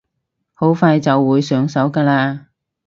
[0.55, 2.45] 好快就會上手㗎喇